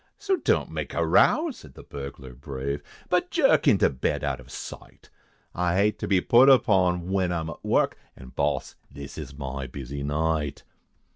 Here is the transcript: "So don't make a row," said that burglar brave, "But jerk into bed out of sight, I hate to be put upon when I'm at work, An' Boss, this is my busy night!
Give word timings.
"So 0.17 0.35
don't 0.37 0.71
make 0.71 0.95
a 0.95 1.05
row," 1.05 1.51
said 1.51 1.75
that 1.75 1.89
burglar 1.91 2.33
brave, 2.33 2.81
"But 3.09 3.29
jerk 3.29 3.67
into 3.67 3.91
bed 3.91 4.23
out 4.23 4.39
of 4.39 4.49
sight, 4.49 5.11
I 5.53 5.75
hate 5.75 5.99
to 5.99 6.07
be 6.07 6.21
put 6.21 6.49
upon 6.49 7.11
when 7.11 7.31
I'm 7.31 7.51
at 7.51 7.63
work, 7.63 7.95
An' 8.15 8.29
Boss, 8.29 8.73
this 8.89 9.15
is 9.19 9.37
my 9.37 9.67
busy 9.67 10.01
night! 10.01 10.63